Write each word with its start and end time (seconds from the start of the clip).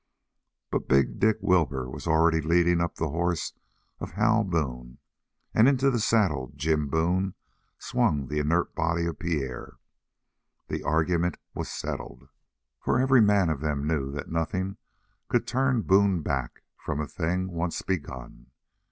But 0.71 0.87
big 0.89 1.19
Dick 1.19 1.37
Wilbur 1.41 1.87
was 1.87 2.07
already 2.07 2.41
leading 2.41 2.81
up 2.81 2.95
the 2.95 3.09
horse 3.11 3.53
of 3.99 4.13
Hal 4.13 4.43
Boone, 4.43 4.97
and 5.53 5.67
into 5.69 5.91
the 5.91 5.99
saddle 5.99 6.51
Jim 6.55 6.87
Boone 6.87 7.35
swung 7.77 8.25
the 8.27 8.39
inert 8.39 8.73
body 8.73 9.05
of 9.05 9.19
Pierre. 9.19 9.73
The 10.69 10.81
argument 10.81 11.37
was 11.53 11.69
settled, 11.69 12.29
for 12.79 12.97
every 12.97 13.21
man 13.21 13.51
of 13.51 13.59
them 13.59 13.85
knew 13.85 14.09
that 14.13 14.31
nothing 14.31 14.77
could 15.29 15.45
turn 15.45 15.83
Boone 15.83 16.23
back 16.23 16.63
from 16.77 16.99
a 16.99 17.05
thing 17.07 17.51
once 17.51 17.83
begun. 17.83 18.47